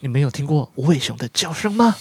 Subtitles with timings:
[0.00, 1.96] 你没有听过无尾熊的叫声吗？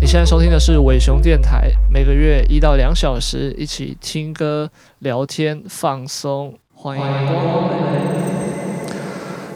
[0.00, 4.68] 你现在收听的是尾熊电台，每个月一到两小时，一起听歌、
[4.98, 8.21] 聊天、放松，欢迎。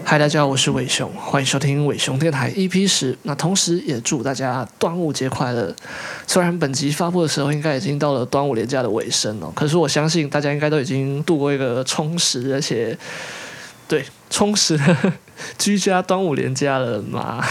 [0.09, 3.19] 嗨，大家好，我是伟雄，欢迎收听伟雄电台 EP 十。
[3.25, 5.75] 那同时也祝大家端午节快乐。
[6.29, 12.97] 虽然本集发布的时候应该已经到了端午连假的尾声了，可是我相信大家应该都已经度过一个充实而且
[13.89, 15.13] 对充实的
[15.59, 17.45] 居家端午连假了嘛。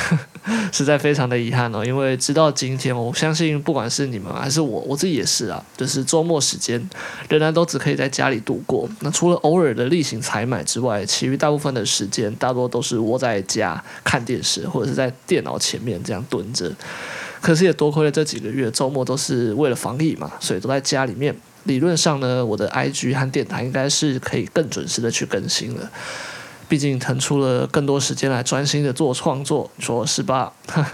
[0.71, 6.89] 实在非常的遗憾哦，因为直到今天，我相信不管是你们还是我，我自己也是啊，就是周末时间
[7.29, 8.87] 仍然都只可以在家里度过。
[8.99, 16.71] 那除了偶尔的例行采买之外，其余大部分的时间大多都是窝在家看电视，或者是在电脑前面这样蹲着。
[17.41, 21.35] 可是也多亏了这几个月周末都是为了防疫嘛，所以都在家里面。
[21.65, 25.91] 理论上呢，我的 IG 和电台应该是可以更准时的去更新了。
[26.67, 30.51] 毕竟腾出了更多时间来专心的做创作，你说是吧？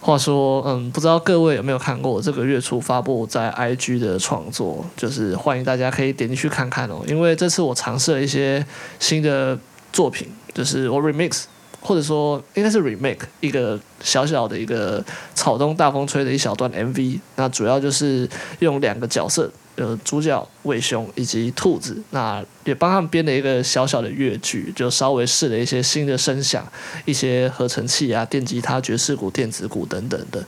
[0.00, 7.02] 话说，嗯，不知道各位有没有看过我这个月初发布在 IG 的创作，就是欢迎大家可以点进去看看哦。
[7.06, 8.66] 因为这次我尝试了一些
[8.98, 9.56] 新的
[9.92, 11.44] 作品，就是我 remix，
[11.80, 19.48] 或者说应该是 remake 一个小小的一个草东大风吹的一小段 MV，那主要就是用两个角色。
[19.76, 26.66] 呃，主角魏雄以及兔子，那也帮他们编了一个小小的乐剧，就稍微试了一些新的声响，
[27.06, 30.44] 一些合成器啊、电吉他、爵士鼓、电子鼓等等的。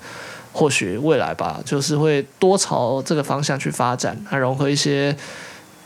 [0.52, 5.17] 或许未来吧，就是会多朝这个方向去发展，还融合一些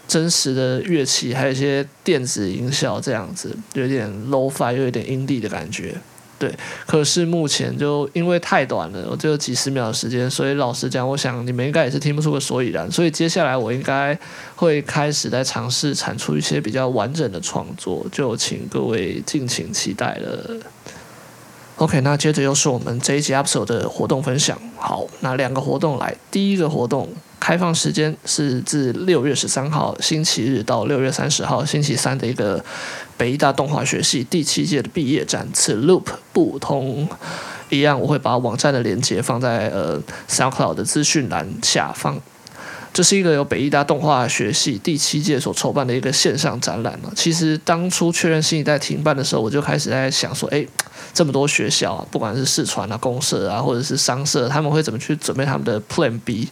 [0.07, 5.95] 真实的乐器，还有一些电子音效，这样子有点 low-fi 又有点阴历的感觉。
[6.39, 6.55] 对，
[6.87, 12.89] 可是目前就因为太短了，我只有几十秒的时间，所以老实讲，我想你们应该也是听不出个所以然。
[12.91, 14.17] 所以接下来我应该
[14.55, 20.57] 会开始在尝试产出一些比较完整的创作，就请各位敬请期待了。
[21.79, 24.59] OK，那接着又是我们这一集 episode 的活动分享。
[24.77, 27.09] 好，那两个活动来，第一个活动。
[27.39, 32.63] 开放时间是自六月十三号星期日到六月三十号星期三的一个
[33.17, 36.03] 北艺大动画学系第七届的毕业展，此 loop
[36.33, 37.09] 不通。
[37.71, 42.21] 一样，我会把网站的链接放在呃 Cloud 的资讯栏下方。
[42.99, 46.99] 这是一个由北艺大动画学系第七届所筹办的一个线上展览。
[47.15, 50.67] 其实当初确认新一代停办的时候，我就开始在想说，哎，
[51.15, 56.49] 这么多学校啊，不管是视传啊、公社啊，或者是商社，他们会怎么去准备他们的 Plan B？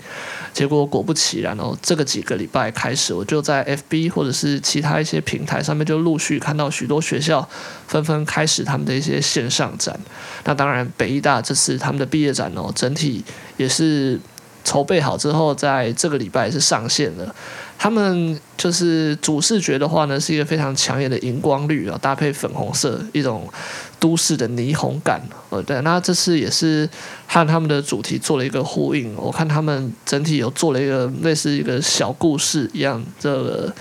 [0.53, 7.49] 结果果不其然哦，这个几个礼拜开始，我就在 FB 或者是其他一些平台上面就陆续看到许多学校
[7.89, 9.99] 纷纷开始他们的一些线上展。
[10.45, 13.25] 那当然，北艺大这次他们的毕业展哦，整体
[13.57, 14.21] 也是。
[14.67, 17.35] 筹备好之后，在这个礼拜是上线了。
[17.79, 23.47] 他们就是主视觉的话呢，是一个非常抢眼的荧光绿啊，搭配粉红色，一种
[24.01, 25.23] 都市的霓虹感。
[25.51, 26.89] 呃，对，那这次也是
[27.29, 29.15] 和他们的主题做了一个呼应。
[29.17, 33.73] 我看他们整体有做了一个类似一个小故事一样，这个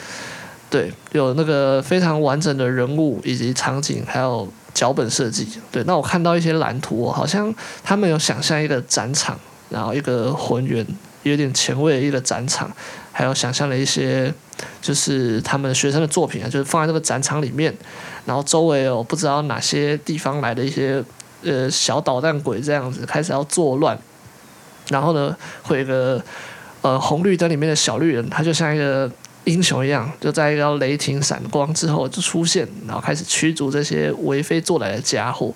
[0.69, 5.47] 对，有那个非常完整的人物以及场景，还有脚本设计。
[5.71, 7.51] 对，那我看到一些蓝图，好像
[7.81, 9.39] 他们有想象一个展场。
[9.69, 10.85] 然后一个浑圆、
[11.23, 12.71] 有点前卫的一个展场，
[13.11, 14.31] 还有想象了一些，
[14.81, 17.73] 就是他们学生的作品啊，就是放在这个展场里面。
[18.25, 21.03] 然后周围有不知道哪些地方来的一些
[21.43, 23.97] 呃小捣蛋鬼这样子开始要作乱。
[24.89, 26.23] 然后呢，会有一个
[26.81, 29.11] 呃红绿灯里面的小绿人，他就像一个
[29.45, 35.51] 英雄一样，就在一个雷霆闪光之后就出现，然后开始驱逐这些为非作歹的家伙。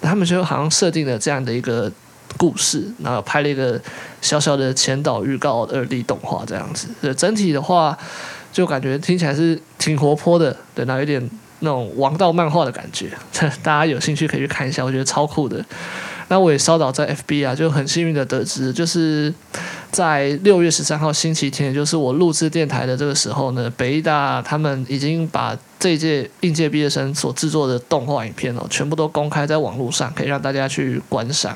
[0.00, 1.90] 他们就好像设定了这样的一个。
[2.36, 3.80] 故事，然后拍了一个
[4.20, 7.96] 小小的前导预告二 D 动画这样子，整体的话
[8.52, 11.30] 就感觉听起来是挺活泼的，对，那有点
[11.60, 13.10] 那种王道漫画的感觉，
[13.62, 15.64] 大家有兴趣可以去看一下，我觉得超酷的。
[16.28, 19.32] 那我也稍早在 FB 啊，就很幸运的得知，就是
[19.90, 31.54] 在六月十三号星期天，就是我录制电台的这个时候呢，北大他们已经把这届应届毕业生所制作的动画影片哦，全部都公开在网络上，可以让大家去观赏。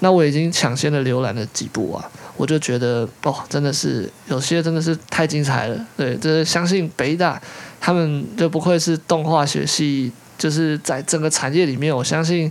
[0.00, 5.86] 那我已经抢先的浏览了几部啊，我就觉得哦，真的是有些真的是太精彩了。
[5.96, 7.40] 对，这相信北大
[7.80, 12.50] 他们就不愧是动画学系，就是在整个产业里面，我相信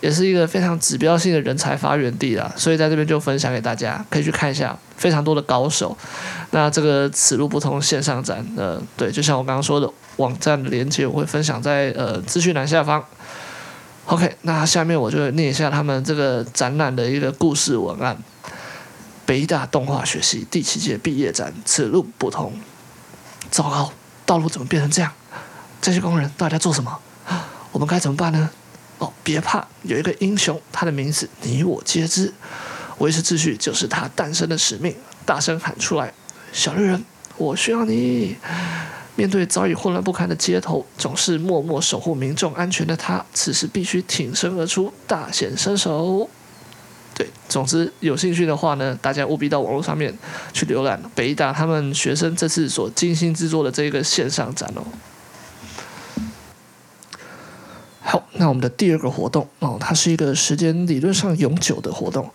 [0.00, 2.52] 也是一个非常指标性的人才发源地啦。
[2.56, 5.96] 所以在这边就分享给大家，可以去看一下非常多的高手。
[6.50, 13.04] 那这个此路不通线上展，呃，对，就像我刚刚说的，网站的链接我会分享在呃资讯栏下方。
[14.06, 18.16] OK，那下面我就念一下他们这个展览的一个故事文案。
[19.24, 22.52] 北大动画学系第七届毕业展，此路不通。
[23.50, 23.92] 糟糕，
[24.26, 25.10] 道路怎么变成这样？
[25.80, 27.00] 这些工人到底在做什么？
[27.72, 28.50] 我们该怎么办呢？
[28.98, 32.34] 哦，别怕，有一个英雄，他的名字你我皆知。
[32.98, 34.94] 维持秩序就是他诞生的使命。
[35.24, 36.12] 大声喊出来，
[36.52, 37.02] 小绿人，
[37.38, 38.36] 我需要你。
[39.16, 46.28] 面对早已混乱不堪的街头，总是默默守护民众安全的他，此时必须挺身而出，大显身手。
[47.14, 50.12] 对，总之有兴趣的话呢，大家务必到网络上面
[50.52, 54.82] 去浏览北大他们学生这次所精心制作的这个线上展哦。
[58.00, 62.28] 好，那我们的第二个活动哦，它是一个时间理论上永久的活动，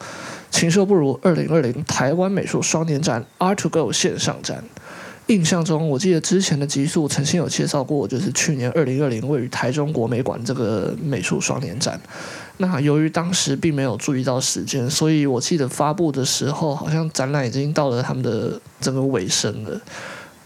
[0.49, 4.63] 禽兽不如二零二零台湾美术双年展 ART2GO 线上展。
[5.29, 11.99] 印象中，我记得之前的集数曾经有介绍过，就是去年二零二零位于台中国美馆这个美术双年展。
[12.57, 19.79] 那由于当时并没有注意到时间，所以我记得发布的时候，好像展览已经到了他们的整个尾声了。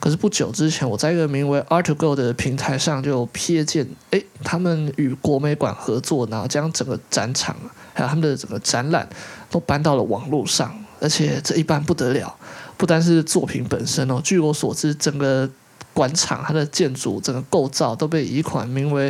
[0.01, 7.56] 可是不久之前，我在一个名为 ART2GO 的平台上就瞥见，哎，他们与国美馆合作，然后将整个展场
[7.94, 9.07] 还有他们的整个展览
[9.50, 12.36] 都搬到了网络上，而且这一搬不得了。
[12.83, 15.50] 不单是作品本身哦，据我所知，整个
[15.94, 19.09] 馆场它的建筑、整个构造都被一款名为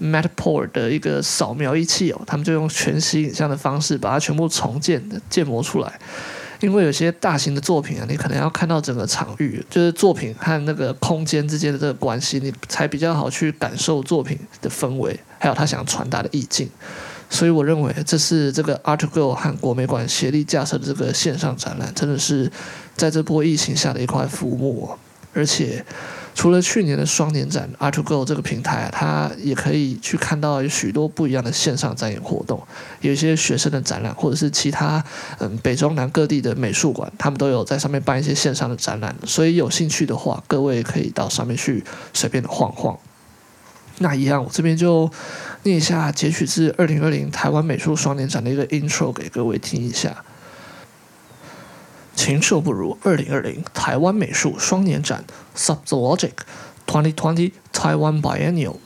[0.00, 5.98] matte port 的一个扫描仪器哦，他们就用全息影像的方式把它全部重建、建模出来。
[6.60, 16.70] 因为有些大型的作品啊，你可能要看到整个场域，就是作品和那个空间之间的这个关系，你才比较好去感受作品的氛围，还有他想传达的意境。
[17.30, 22.50] 所以我认为这是这个 ArtGo 和国美馆协力架设的这个线上展览，真的是
[22.96, 24.90] 在这波疫情下的一块浮木。
[25.32, 25.84] 而且
[26.34, 32.60] 除了去年的双年展 ArtGo 这个平台啊，它也可以去看到有许多不一样的线上展演活动，
[33.00, 35.02] 有一些学生的展览，或者是其他
[35.38, 39.14] 嗯北中南各地的美术馆，他们都有在上面办一些线上的展览。
[39.24, 42.98] 所以有兴趣的话，各位可以到上面去随便的晃晃。
[44.02, 45.10] 那一样，我这边就
[45.64, 50.24] 念一下截取自二零二零台湾美术双年展的一个 intro 给各位听一下。
[52.16, 55.24] 禽兽不如二零二零台湾美术双年展
[55.54, 56.32] Subzoologic
[56.86, 58.76] Twenty Twenty Taiwan Biennial。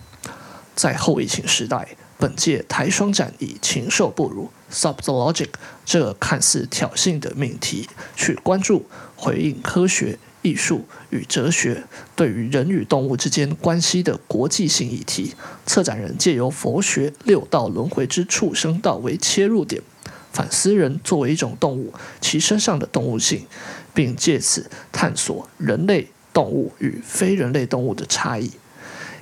[0.74, 5.50] 在后疫情时代，本届台双展以“禽兽不如 Subzoologic”
[5.84, 10.18] 这看似挑衅的命题，去关注回应科学。
[10.44, 11.82] 艺术与哲学
[12.14, 19.82] 对于人与动物之间关系的国际性议题，策展人借由佛学六道轮回之畜生道为切入点，
[20.32, 23.46] 反思人作为一种动物，其身上的动物性，
[23.94, 28.50] 并借此探索人类动物与非人类动物的差异，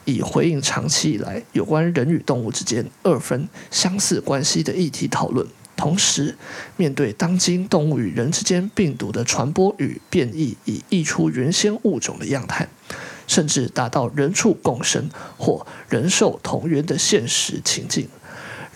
[0.04, 5.46] 以回应长期以来有关人与动物之间二分相似关系的议题讨论。
[5.82, 6.36] 同时，
[6.76, 12.68] 面对当今动物与人之间病毒的传播与变异，以溢出原先物种的样态，
[13.26, 18.08] 甚至达到人畜共生或人兽同源的现实情境，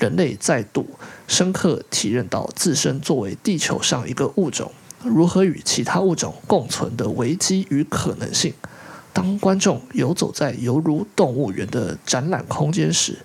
[0.00, 0.85] 人类再度
[1.29, 4.73] 深刻体认到自身作为地球上一个物种，
[5.05, 8.53] 如何与其他物种共存的危机与可能性。
[9.12, 13.17] 当观众游走在犹如动物园的展览空间时，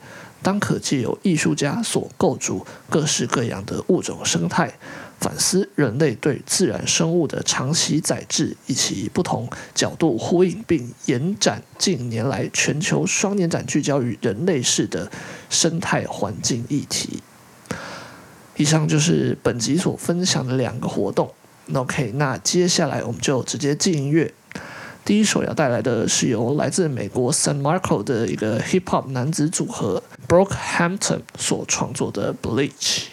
[0.43, 4.73] 当可借由艺术家所构筑各式各样的物种生态，
[5.19, 15.11] 反思人类对自然生物的长期宰制，以及不同角度呼应并延展近年来全球双年展聚焦于人类式的
[15.49, 17.21] 生态环境议题。
[18.57, 21.31] 以上就是本集所分享的两个活动。
[21.73, 24.33] OK，那接下来我们就直接进音乐。
[25.11, 33.10] 第一首要带来的是由来自美国 San Marco 的一个 Hip Hop 男子组合 Brockhampton 所创作的 Bleach。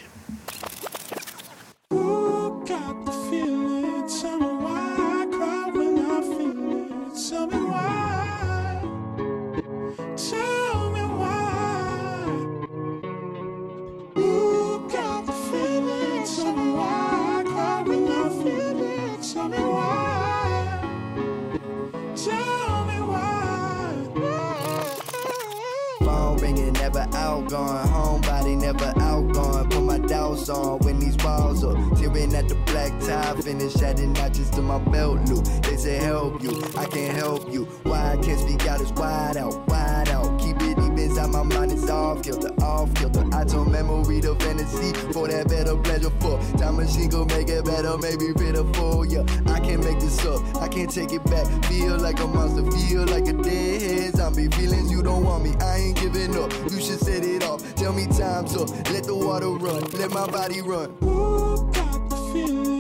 [27.49, 27.87] going.
[27.89, 29.69] Homebody never outgoing.
[29.71, 31.77] Put my doubts on when these walls up.
[31.99, 35.45] Tearing at the black tie, finish adding notches to my belt loop.
[35.63, 37.65] They say help you, I can't help you.
[37.85, 40.41] Why I can't speak out is wide out, wide out.
[40.41, 40.78] Keep it
[41.27, 43.25] my mind is off kilter, off kilter.
[43.33, 46.11] I told memory the fantasy for that better pleasure.
[46.21, 49.05] For time machine go make it better, maybe pitiful.
[49.05, 51.47] Yeah, I can't make this up, I can't take it back.
[51.65, 54.49] Feel like a monster, feel like a deadhead zombie.
[54.49, 56.53] Feelings you don't want me, I ain't giving up.
[56.71, 57.63] You should set it off.
[57.75, 60.95] Tell me time's up, let the water run, let my body run.
[61.03, 62.78] Ooh, got the feeling.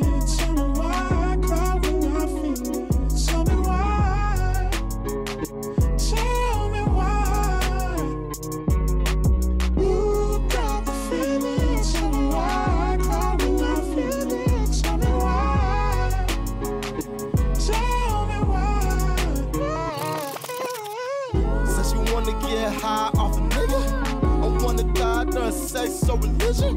[26.08, 26.76] Or religion.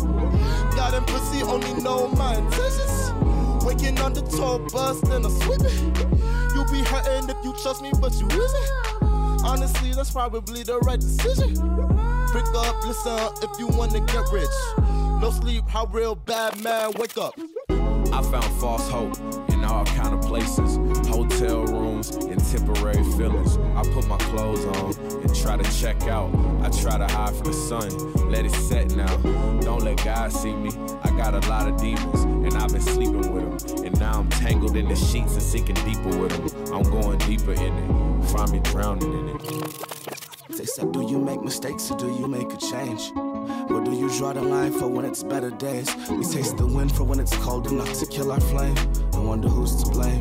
[0.94, 3.14] And pussy only know my intentions.
[3.64, 5.74] Waking on the tour bus, then I sweep it.
[6.54, 9.44] You be hurting if you trust me, but you isn't.
[9.44, 11.56] Honestly, that's probably the right decision.
[12.34, 14.50] Pick up, listen if you wanna get rich.
[15.22, 17.40] No sleep, how real bad man wake up.
[17.70, 20.76] I found false hope all kind of places,
[21.08, 23.58] hotel rooms and temporary feelings.
[23.76, 26.30] I put my clothes on and try to check out.
[26.62, 29.16] I try to hide from the sun, let it set now.
[29.62, 30.72] Don't let God see me.
[31.04, 33.86] I got a lot of demons and I've been sleeping with them.
[33.86, 36.74] And now I'm tangled in the sheets and sinking deeper with them.
[36.74, 40.58] I'm going deeper in it, find me drowning in it.
[40.58, 43.12] They said, Do you make mistakes or do you make a change?
[43.68, 45.88] Where do you draw the line for when it's better days?
[46.10, 48.78] We taste the wind for when it's cold enough to kill our flame.
[49.14, 50.20] I wonder who's to blame.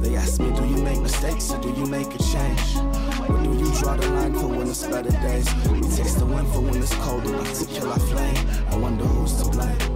[0.00, 2.76] They ask me, Do you make mistakes or do you make a change?
[3.28, 5.48] Where do you draw the line for when it's better days?
[5.70, 8.36] We taste the wind for when it's cold enough to kill our flame.
[8.70, 9.93] I wonder who's to blame.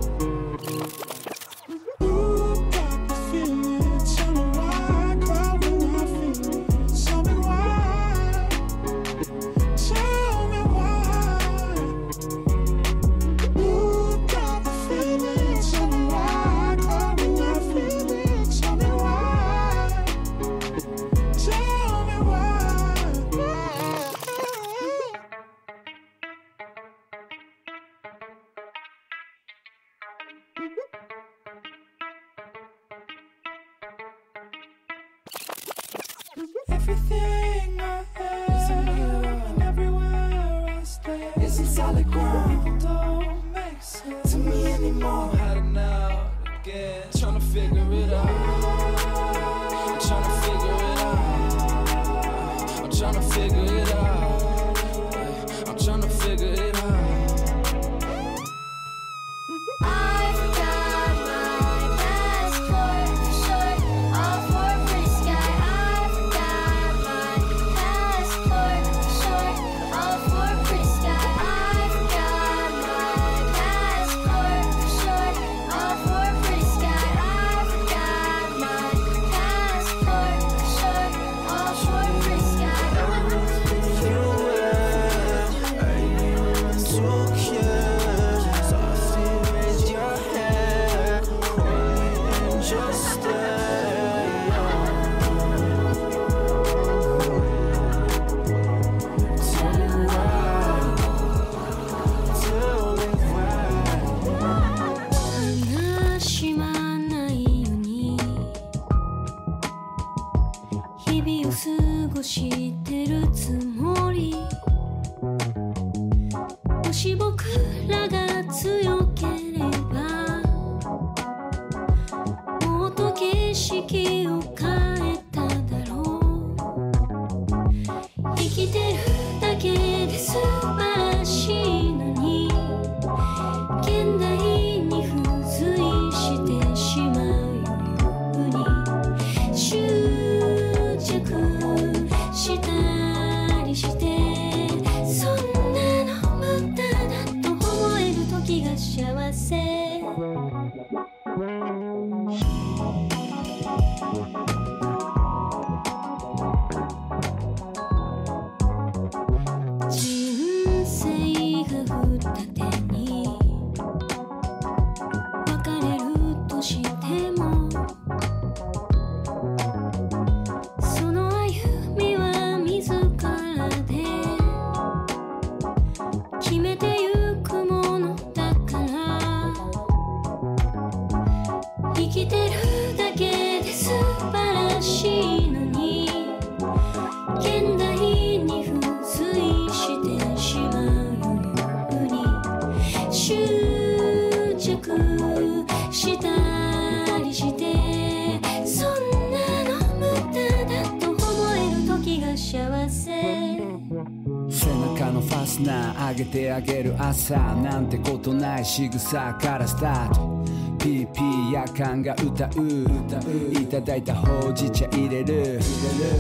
[207.28, 210.38] さなんてことない仕草からスタート。
[210.78, 215.60] PP 夜間が歌ういただいたほうじ茶入れる。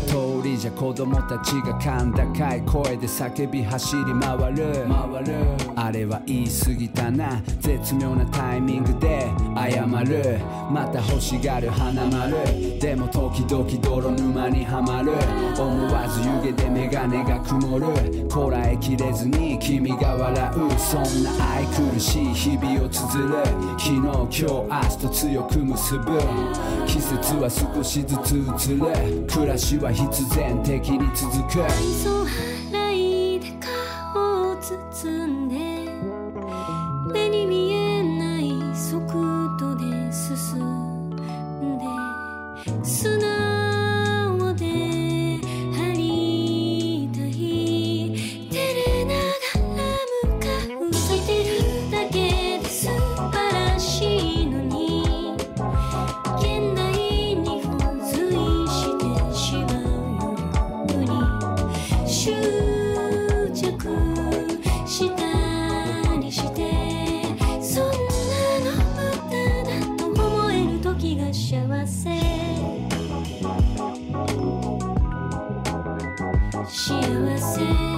[0.06, 4.84] 通りじゃ子供たちが甲高い声で叫び走り回る。
[5.88, 7.42] あれは言い过ぎたな。
[7.62, 10.38] 绝妙なタイミングで谢る。
[10.70, 12.36] また欲しがる花丸。
[12.78, 15.12] でも时々泥沼にはまる。
[15.58, 18.28] 思わず汤気で眼镜が昙る。
[18.28, 20.78] こらえきれずに君が笑う。
[20.78, 23.42] そんな爱くるしい日々を缀る。
[23.78, 26.20] 昨日今日明日と强く结ぶ。
[26.86, 29.26] 季节は少しずつ移る。
[29.26, 32.47] 暮らしは必然的に続く。
[76.70, 77.97] She was sick.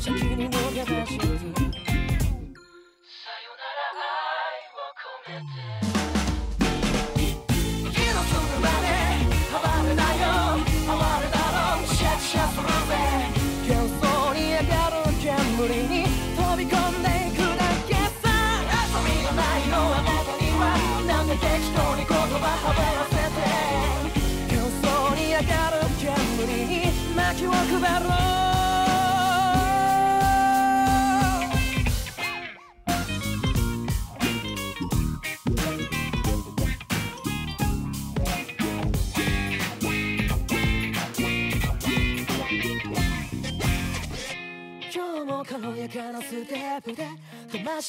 [0.00, 1.59] 想给你我该给的。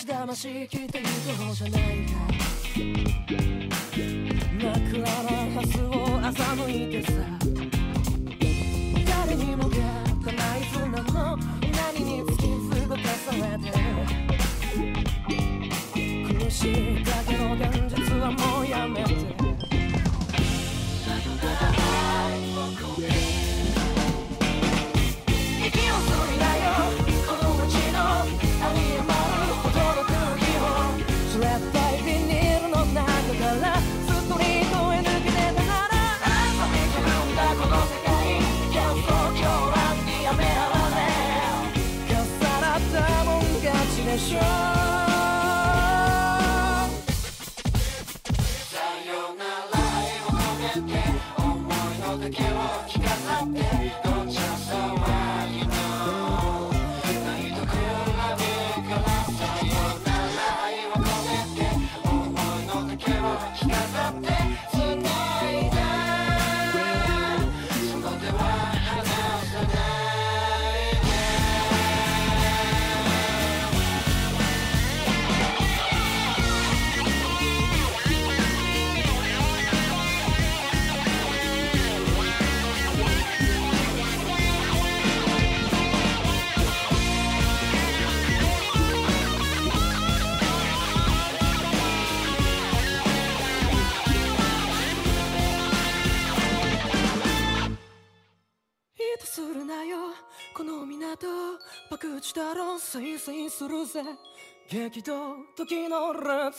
[0.06, 1.82] 騙し聞いている方じゃない
[3.68, 3.71] か。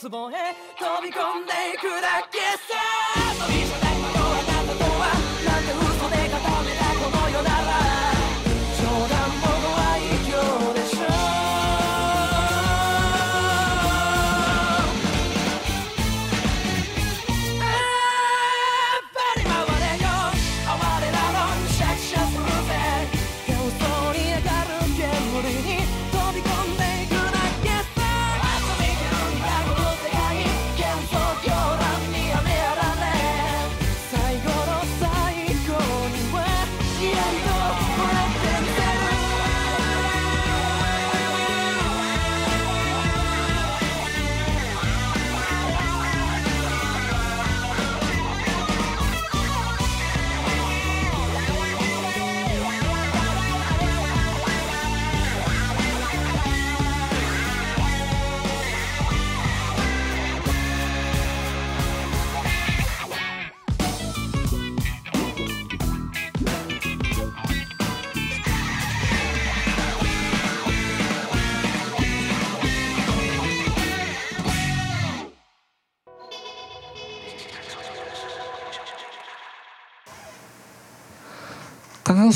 [0.09, 0.35] 壺へ
[0.77, 3.72] 飛び込んでいくだけさ。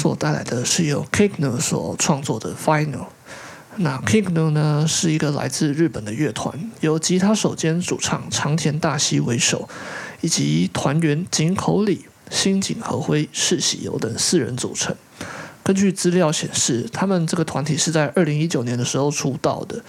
[0.07, 3.07] 所带来的是由 Kicknu 所创作的 Final。
[3.75, 9.67] 那 Kicknu 呢是一个来自日本的乐团，由吉他手兼主唱长田大希为首，
[10.21, 14.95] 以及团员井口里、新井和辉、世喜由等四人组成。
[15.61, 19.83] 根据资料显示，他们这个团体是在二零一九年的时候出道的。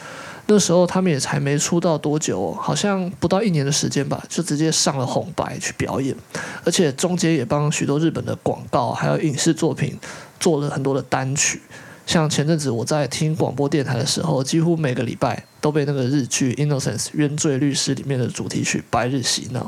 [0.50, 6.16] 那时候他们也才没出道多久，好像不到一年的时间吧，就直接上了红白去表演，
[6.64, 9.98] 而且中间也帮许多日本的广告还有影视作品
[10.40, 11.60] 做了很多的单曲。
[12.06, 19.60] 像前阵子我在听广播电台的时候，几乎每个礼拜都被那个日剧《Innocence 冤罪律师》里面的主题曲《白日洗脑》。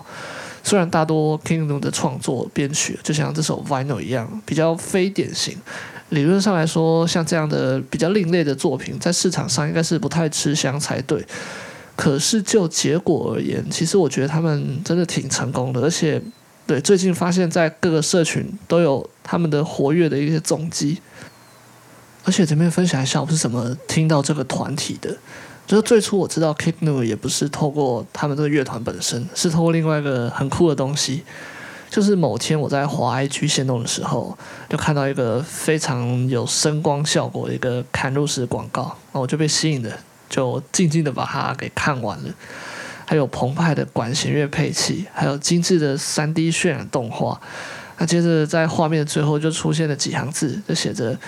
[0.64, 5.58] 虽然大多 Kingdom 的创作编曲就像这首《Vinyl》一样，比较非典型。
[6.10, 11.24] 理论上来说，像这样的比较另类的作品，在市场上应该是不太吃香才对。
[11.96, 16.20] 可是就结果而言，其实我觉得他们真的挺成功的，而且
[16.66, 20.98] 对最近发现，在各个社群都有他们的活跃的一些踪迹。
[22.24, 25.16] 而且前面分享一下，我是怎么听到这个团体的。
[25.66, 31.22] 就是最初我知道 Kick New 也不是透过他们这个乐团本身，是透过另外一个很酷的东西。
[31.90, 39.90] 就是某天我在华 IG 限动的时候，就看到一个非常有声光效果的一个嵌入式广告，那我就被吸引了，
[40.28, 42.32] 就静静的把它给看完了。
[43.04, 47.40] 还有澎湃的管弦乐配器，还有精致的 3D 渲染动画。
[47.98, 51.18] 那接着在画面的最后就出现了几行字，就写着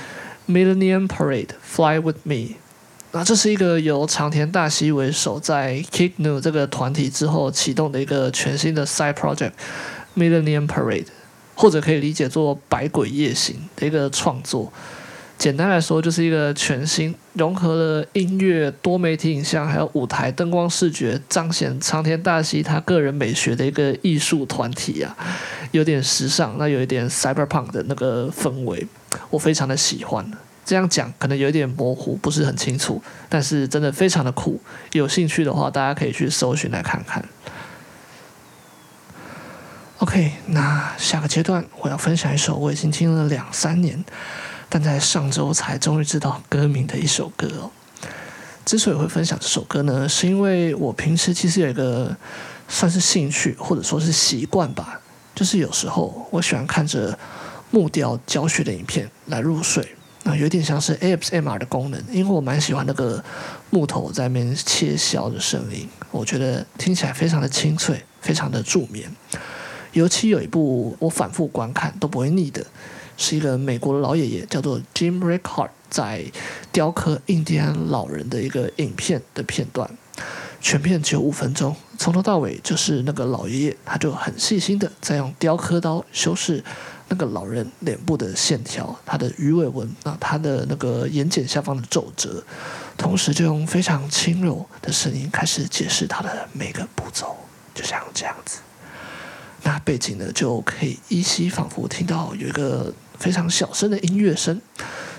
[0.48, 2.54] “Millennium Parade Fly with Me”。
[3.10, 9.50] 那这是一个由长田大希为首，在 Kick New 这个团体之后启动的一个全新的 Side Project。
[10.16, 11.06] Millennium Parade，
[11.54, 14.72] 或者可以理解作百鬼夜行的一个创作。
[15.38, 25.16] 简单来说，就是一个全新融合了音乐、多媒体影像，还有舞台灯光视觉，彰显长田大希他个人美学的一个艺术团体啊，
[25.72, 28.86] 有点时尚，那有一点 cyberpunk 的那个氛围，
[29.30, 30.24] 我非常的喜欢。
[30.64, 34.60] 这样讲可能有一点模糊，不是很清楚，但是真的非常的酷。
[34.92, 37.20] 有兴趣的话，大家可以去搜寻来看看。
[40.02, 44.04] OK，那下个阶段我要分享一首我已经听了两三年，
[44.68, 47.70] 但在上周才终于知道歌名的一首歌哦。
[48.64, 52.16] 之所以会分享这首歌呢，是因为我平时其实有一个
[52.66, 55.00] 算是兴趣或者说是习惯吧，
[55.36, 57.16] 就是有时候我喜欢看着
[57.70, 63.22] 木雕教学的影片来入睡，那有点像是 ASMR 的功能，因为我蛮喜欢那个
[63.70, 69.08] 木头在那边切削的声音，我觉得听起来非常的清脆，非常的助眠。
[69.92, 72.64] 尤其有一部我反复观看都不会腻的，
[73.16, 76.24] 是一个美国的老爷爷叫做 Jim Rickard 在
[76.72, 79.90] 雕刻印第安老人的一个影片的片段，
[80.60, 86.64] 全片只有五分钟，从头到尾就是那个老爷爷，他就很细心的在用雕刻刀修饰
[87.08, 92.42] 那个老人脸部的线条，他的鱼尾纹啊，他的那个眼睑下方的皱褶，
[92.96, 97.36] 同时就用非常轻柔的声音开始解释他的每个步骤，
[97.74, 98.60] 就像这样子。
[99.64, 104.60] 那背景呢，就可以依稀仿佛听到有一个非常小声的音乐声，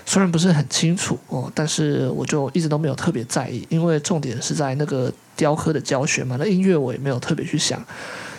[0.04, 6.36] 虽然不是很清楚哦，但是我就一直都没有特别在意，因为重点是在那个雕刻的教学嘛。
[6.38, 7.82] 那音乐我也没有特别去想，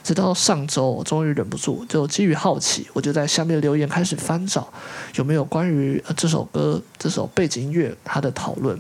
[0.04, 4.72] 直到上周我终于忍不住，就基于好奇，我就在下面留言开始翻找
[5.16, 8.80] 有没有关于这首歌、这首背景音乐它的讨论，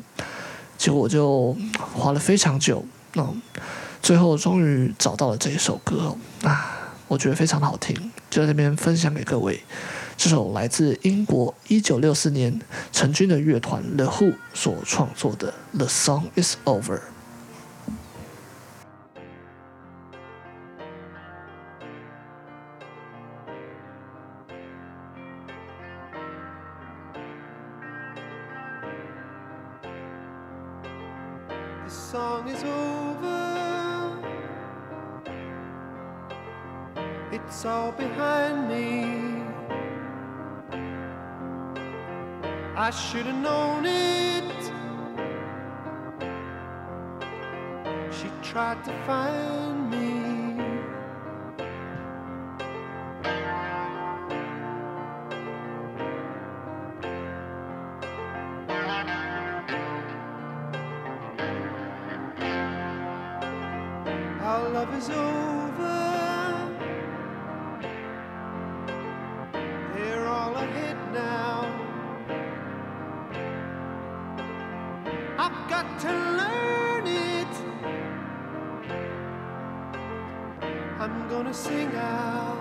[0.77, 3.27] 结果我就花了非常久，那
[4.03, 6.74] 最后终于找到了这一首歌啊。
[7.07, 7.95] 我觉得非常好听，
[8.29, 9.61] 就在这边分享给各位。
[10.17, 12.59] 这首来自英国一九六四年
[12.91, 16.97] 成军的乐团 The Who 所创作的《The Song Is Over》。
[37.55, 39.41] it's all behind me.
[42.75, 44.43] I should have known it.
[48.11, 50.65] She tried to find me.
[64.41, 65.64] Our love is over.
[81.45, 82.54] gonna sing out.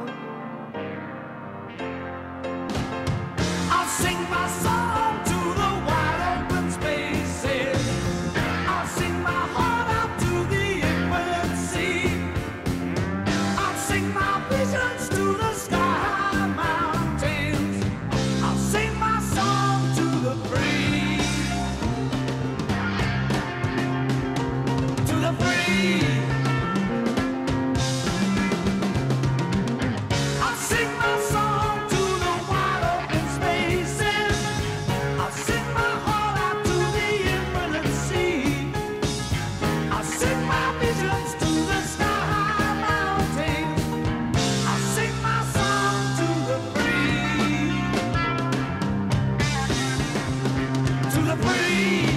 [51.85, 52.14] see.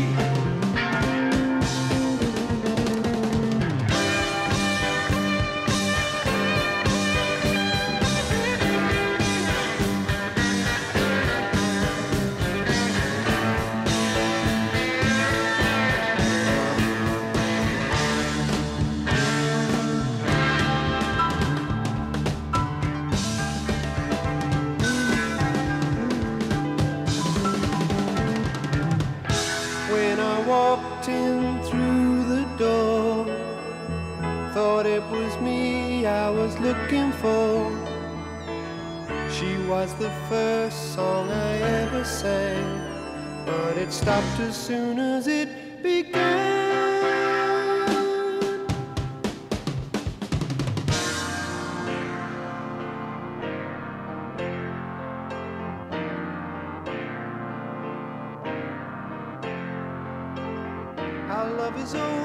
[61.88, 62.17] Is over.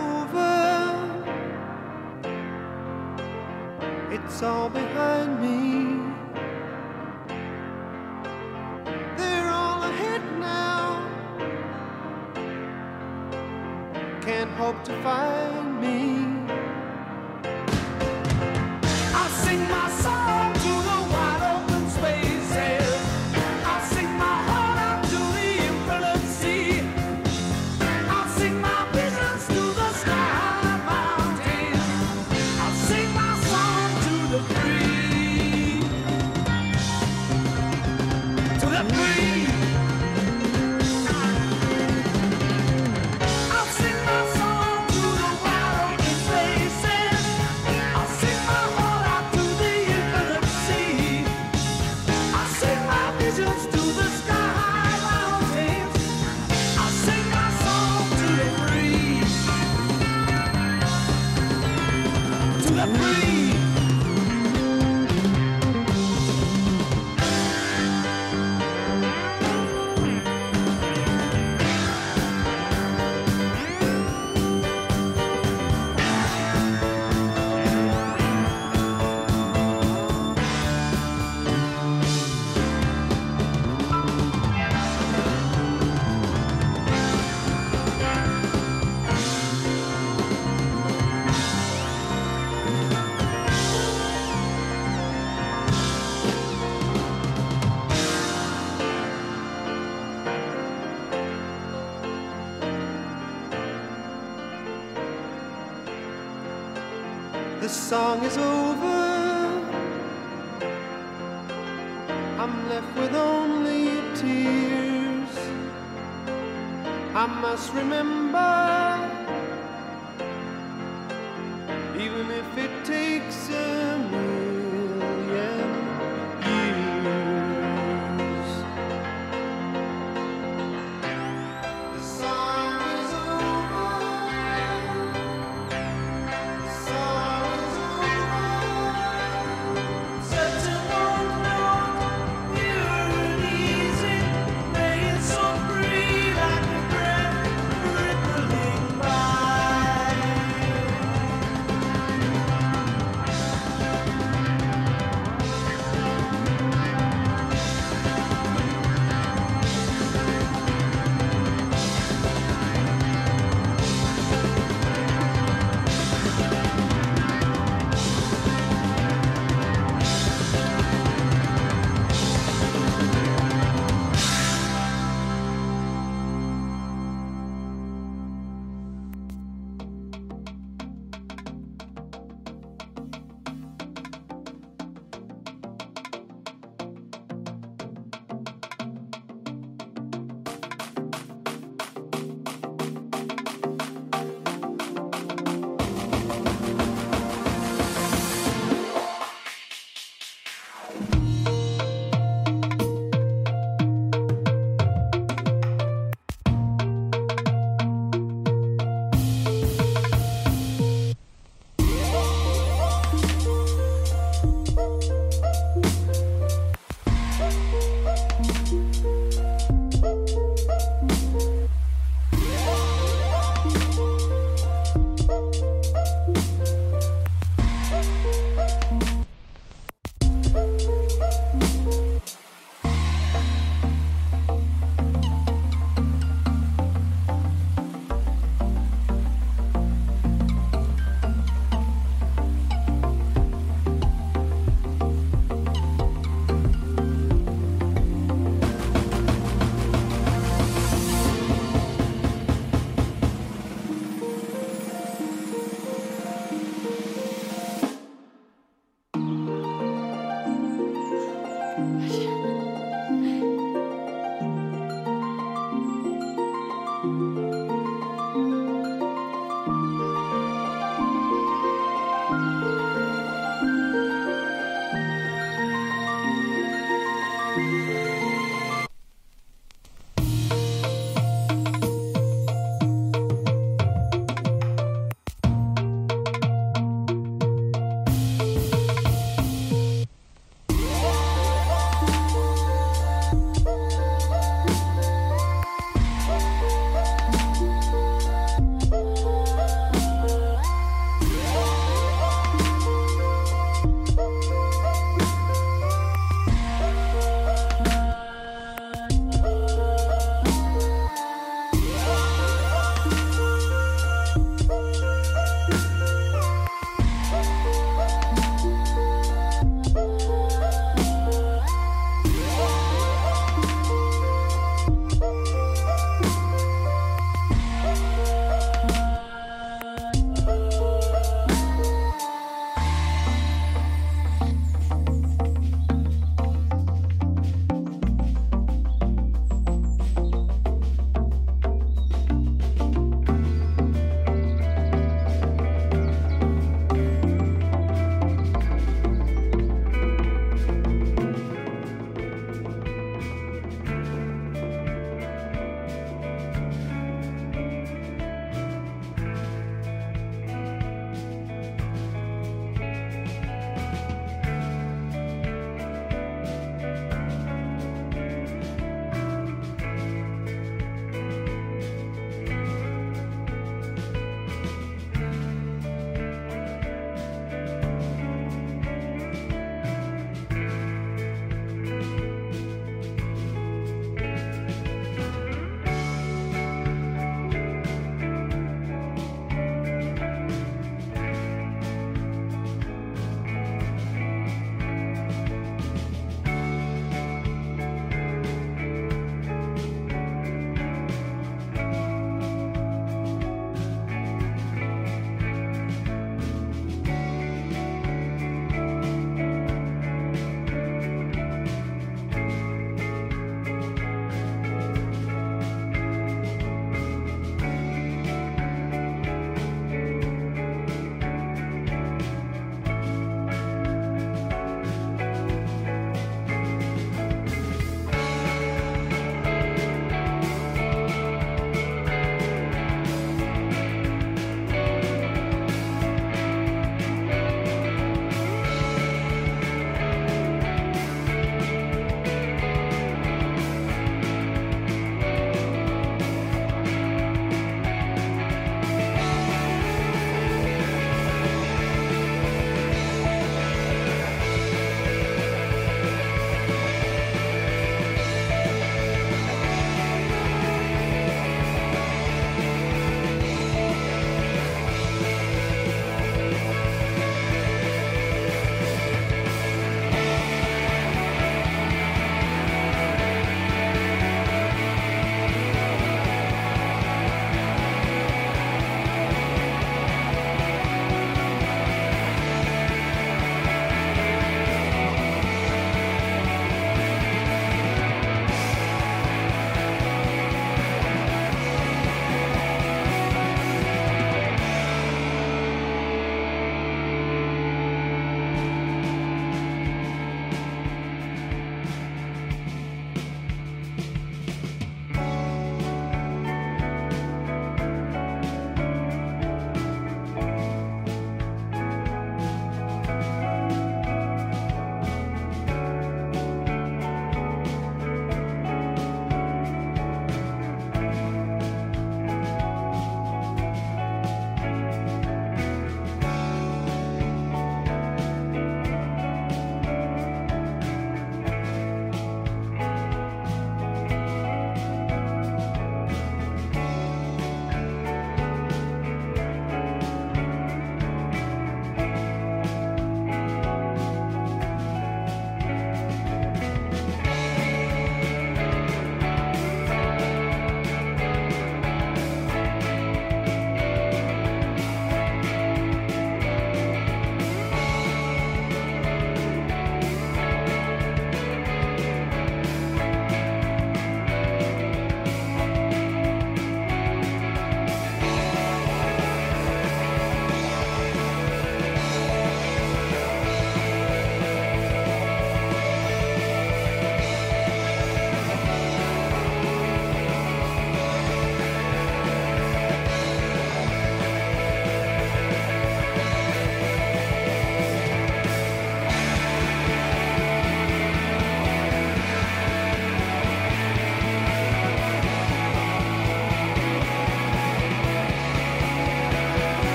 [117.75, 118.12] Remember,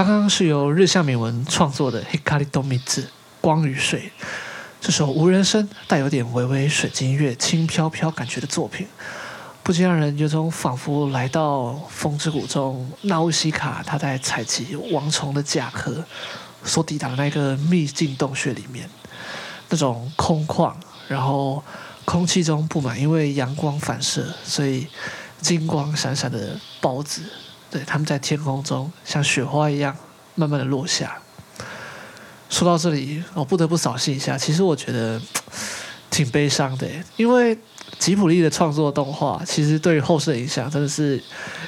[0.00, 3.02] 刚刚是由日向敏文创作的《Hikari to Mizu》
[3.42, 4.10] 光与水，
[4.80, 8.86] 这首无人声、带有点微微水晶乐、轻飘飘感觉的作品，
[9.62, 16.02] 不禁让人有种仿佛来到风之谷中，娜乌西卡他在采集王虫的甲壳
[16.64, 18.88] 所抵达的那个秘境洞穴里面，
[19.68, 20.72] 那种空旷，
[21.08, 21.62] 然后
[22.06, 24.86] 空气中布满因为阳光反射，所以
[25.42, 27.20] 金光闪闪的孢子。
[27.70, 29.96] 对，他们在天空中像雪花一样
[30.34, 31.16] 慢慢的落下。
[32.48, 34.36] 说到这里，我不得不扫兴一下。
[34.36, 35.20] 其实我觉得
[36.10, 37.56] 挺悲伤的，因为
[38.00, 41.22] 吉卜力的创作动画，其实对于后世的影响真的是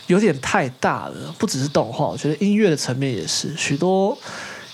[0.08, 1.32] 有点太大了。
[1.38, 4.18] 不只是动画，我觉得音乐的层面也是许多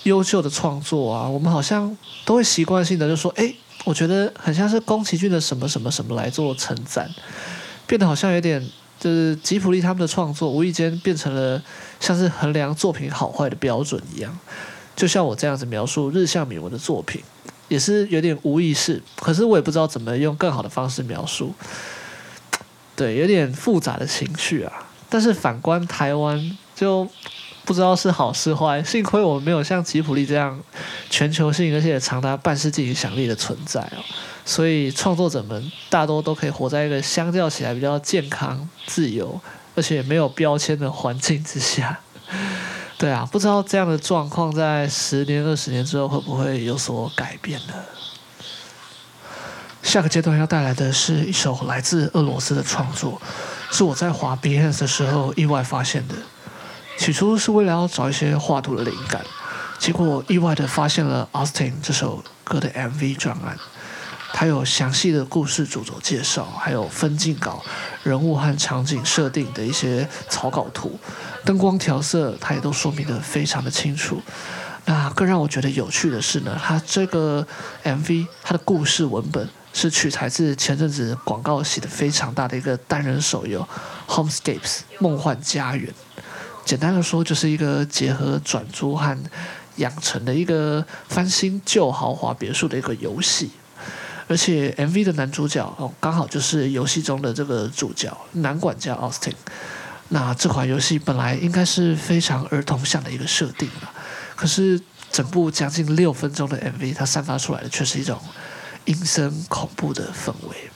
[0.03, 1.29] 优秀的创作啊。
[1.29, 3.53] 我们好像都会习惯性的就说：“哎，
[3.85, 7.07] 我觉得很像是宫崎骏的什么什么什么来做称赞，
[7.85, 8.67] 变得好像有点。”
[8.99, 11.61] 就是吉普力他们的创作，无意间变成了
[11.99, 14.37] 像是衡量作品好坏的标准一样。
[14.95, 17.23] 就像我这样子描述日向敏文的作品，
[17.69, 21.53] 也是有点无意识，可是我也不知道怎么用更好的方式描述。
[22.97, 24.73] 对，有点复杂的情绪啊。
[25.07, 27.07] 但是反观台湾，就
[27.63, 28.83] 不知道是好是坏。
[28.83, 30.59] 幸亏我们没有像吉普力这样
[31.09, 34.03] 全球性而且长达半世纪影响力的存在哦。
[34.49, 39.39] 所以创作者们大多都可以活在一个相较起来比较健康、自由，
[39.75, 41.99] 而且没有标签的环境之下。
[42.97, 47.75] 对啊，不知道这样的状况在十年、二十年之后会不会有所改变呢？
[49.83, 53.21] 下个阶段要带来的是一首来自俄罗斯的创作，
[53.69, 56.15] 是我在滑 Behance 的时候意外发现的。
[56.97, 59.23] 起初是为了要找一些画图的灵感，
[59.77, 63.55] 结果意外的发现了 Austin 这首歌的 MV 专案。
[64.33, 67.63] 它有详细的故事主轴介绍，还有分镜稿、
[68.03, 70.97] 人物和场景设定的一些草稿图，
[71.43, 74.21] 灯光调色，它也都说明得非常的清楚。
[74.85, 77.45] 那更让我觉得有趣的是呢，它这个
[77.83, 83.67] MV 它的故事文本是取材自前阵子广告洗得非常大的一个单人手游
[84.11, 85.91] 《Homescapes 梦幻家园》。
[86.65, 89.17] 简单的说，就是一个结合转租和
[89.75, 93.51] 养成的一个翻新旧豪华别墅的一个游戏。
[94.29, 99.33] 而且 MV 的男主角哦，刚好就是游戏中的这个主角男管家 Austin。
[100.09, 103.91] 那这款游戏本来应该是非常儿童向的一个设定了，
[104.35, 104.79] 可是
[105.11, 108.19] 整部将近六分钟的 MV，它散发出来的却是一种
[108.85, 110.69] 阴森恐怖的氛围。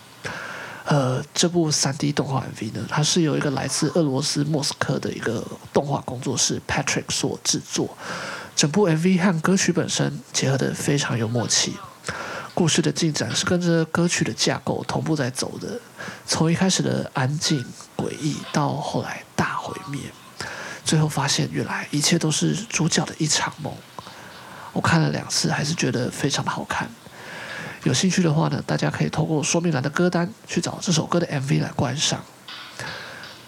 [0.86, 7.96] 呃，这部 3D 动画 MV 呢，它是由一个来自俄罗斯莫斯科的一个动画工作室 Patrick 所制作，
[8.56, 11.74] 整部 MV 和歌曲本身结合的非常有默契。
[12.56, 15.80] 故事的进展是跟着歌曲的架构同步在走的，
[16.26, 17.66] 从一开始的安静
[17.98, 20.00] 诡异，到后来大毁灭，
[20.86, 23.74] 最后发现原来一切都是主角的一场梦。
[24.72, 26.88] 我看了两次，还是觉得非常的好看。
[27.84, 32.24] 有兴趣的话呢，大家可以透过说明栏的歌单去找这首歌的 MV 来观赏。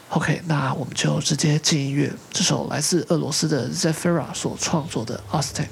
[0.09, 5.67] OK，那我们就直接进音乐，这首来自俄罗斯的 Zefira 所创作的 Austin。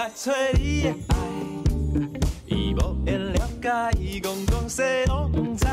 [0.00, 1.14] 来找你的爱，
[2.46, 5.66] 伊无会了解，伊讲讲谁拢知。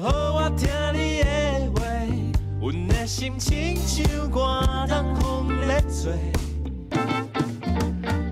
[0.00, 1.26] 好，我听你的
[1.74, 1.82] 话，
[2.60, 6.12] 阮的心情像寒冬风在吹。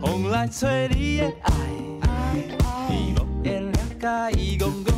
[0.00, 1.52] 风来吹你的爱，
[2.90, 4.93] 伊无会了解，伊讲讲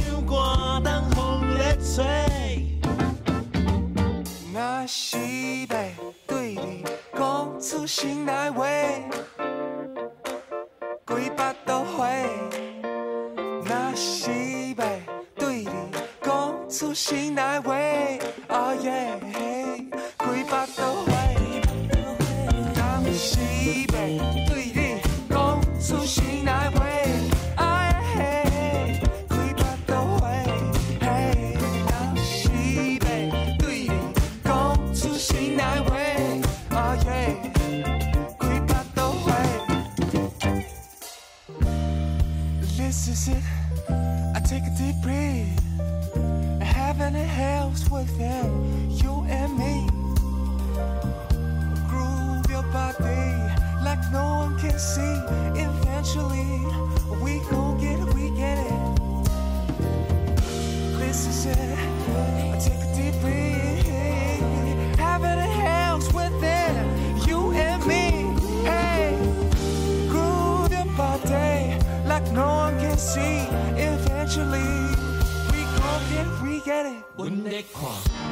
[0.00, 2.78] 唱歌等风在吹。
[4.52, 5.18] 若是
[5.68, 5.76] 要
[6.26, 8.66] 对你讲出心内话，
[48.10, 49.86] you and me.
[51.88, 53.30] Groove your body
[53.84, 55.16] like no one can see.
[55.54, 56.66] Eventually,
[57.22, 58.72] we gon' get we get it.
[60.98, 61.91] This is it.
[77.52, 77.82] 咧看，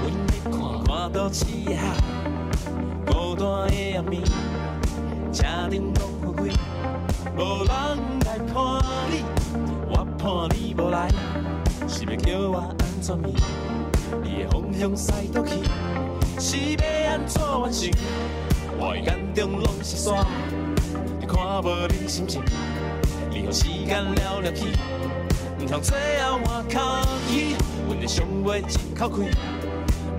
[0.01, 1.77] 阮咧看，看到漆黑，
[3.05, 4.25] 孤单的暗暝，
[5.31, 6.51] 车灯拢乌灰，
[7.37, 7.69] 无人
[8.25, 8.55] 来看
[9.11, 9.23] 你，
[9.91, 11.11] 我盼你无来，
[11.87, 13.35] 是要叫我安怎面？
[14.23, 15.53] 你的方向西倒去，
[16.41, 17.91] 是要安怎完成？
[18.79, 20.25] 我的眼中拢是沙，
[21.21, 22.43] 你看无你心情，
[23.29, 24.65] 你予时间了了去。
[25.61, 27.55] 毋通最后换口气，
[28.01, 29.31] 阮的伤袂一口气，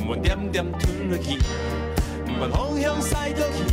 [0.05, 1.39] 毋愿点点吞落去，
[2.27, 3.65] 毋管方向驶倒去，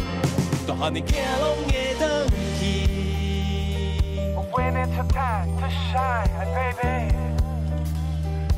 [0.66, 2.26] 大汉的囝拢会转
[2.58, 2.62] 去。
[4.50, 7.14] When it took time to shine, baby,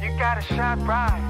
[0.00, 1.20] you gotta shine bright.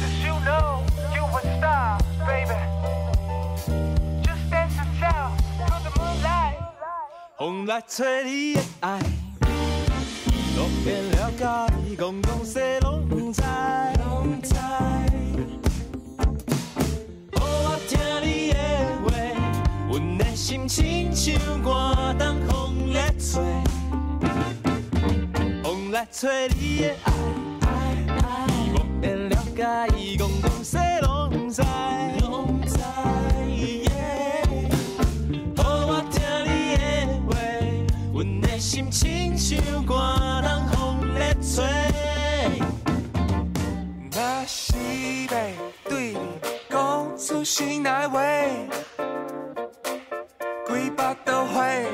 [0.00, 0.82] Just you know
[1.14, 2.58] you a star, baby.
[4.22, 5.36] Just dance and shout
[5.66, 6.56] to the moonlight.
[7.36, 8.98] 风来吹你的爱，
[10.84, 11.44] 变了解，
[11.88, 13.40] 伊讲讲谁拢知。
[14.04, 14.52] 拢知。
[17.32, 18.58] 给，我听你的
[19.02, 19.08] 话，
[19.88, 23.42] 阮的心情像寒冬风在吹。
[25.62, 27.10] 风来吹你的爱，
[28.52, 29.88] 伊无会了解，
[47.24, 48.20] 讲出心内话，
[50.66, 51.86] 几百都会。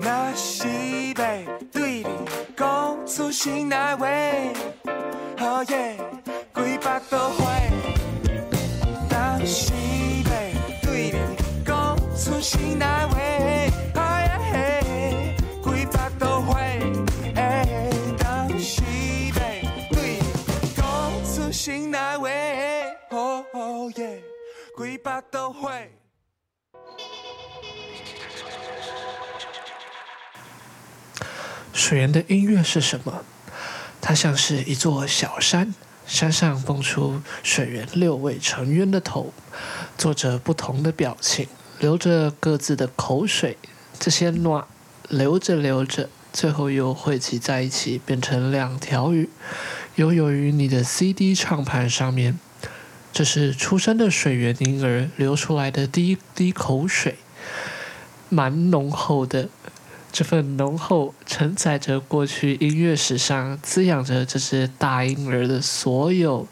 [0.00, 0.68] 若是
[1.16, 1.24] 要
[1.72, 2.06] 对你
[2.56, 4.06] 讲出心内话，
[5.40, 5.96] 哦耶，
[31.88, 33.24] 水源的音乐是什么？
[33.98, 35.74] 它像是一座小山，
[36.06, 39.32] 山上蹦出水源六位成员的头，
[39.96, 41.48] 做着不同的表情，
[41.80, 43.56] 流着各自的口水。
[43.98, 44.66] 这些暖
[45.08, 49.30] 流着流着，最后又汇集在一起，变成两条鱼，
[49.94, 52.38] 游泳于你的 CD 唱盘上面。
[53.14, 57.16] 这是出生的水源婴儿流出来的第一滴口水，
[58.28, 59.48] 蛮浓厚的。
[60.10, 66.46] 这份浓厚承载着过去音乐史上滋养着这只大婴儿的所有，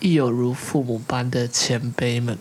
[0.00, 2.38] 亦有如父母般的前辈们，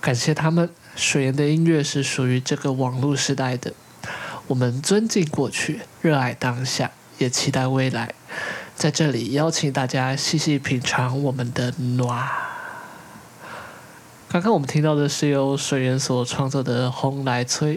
[0.00, 0.70] 感谢他们。
[0.94, 3.72] 水源的音乐是属于这个网络时代的，
[4.46, 8.14] 我们尊敬过去，热爱当下，也期待未来。
[8.76, 12.28] 在这里邀请大家细细品尝我们的暖。
[14.28, 17.76] 刚刚我们听到的是由水源所创作的《风来吹》。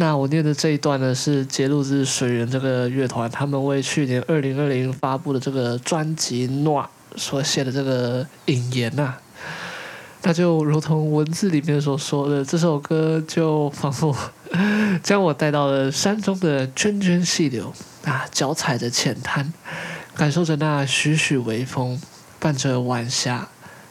[0.00, 6.82] 那我念的这一段呢，是节录自水源这个乐团，他们为去年二零二零发布的这个专辑《诺》
[7.18, 9.20] 所写的这个引言呐、啊。
[10.22, 14.16] 那就如同文字里面所说的，这首歌就仿佛
[15.04, 17.70] 将我带到了山中的涓涓细流
[18.06, 19.52] 啊，脚踩着浅滩，
[20.16, 22.00] 感受着那徐徐微风，
[22.38, 23.48] 伴着晚霞，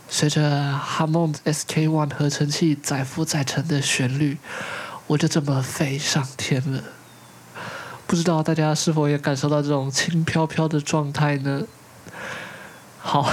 [0.09, 4.37] 随着 Hammond SK One 合成器载浮载沉的旋律。
[5.09, 6.83] 我就这么飞上天了，
[8.05, 11.63] 不知道大家是否也感受到这种轻飘飘的状态呢？
[12.99, 13.27] 好，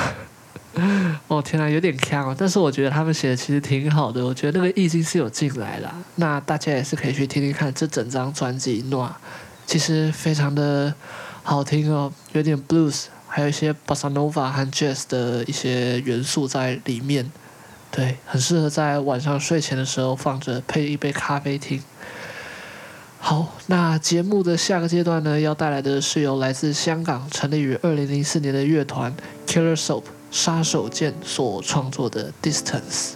[1.28, 2.34] 哦天呐，有点锵啊！
[2.38, 5.94] 但是我觉得他们写的其实挺好的，我觉得那个意境是有进来了。
[6.14, 9.06] 那大家也是可以去听听看这整张专辑《诺》，
[9.66, 10.94] 其实非常的
[11.42, 17.30] 好听哦，有点 blues，还有一些 bossa nova 和 jazz 的一些元素在里面。
[17.96, 21.82] 对，很适合在晚上睡前的时候放着，配一杯咖啡听。
[23.18, 29.16] 好，那节目的下个阶段呢，要带来的是由来自香港成立于二零零四年的乐团
[29.46, 33.14] Killer Soap 杀手剑所创作的《Distance》。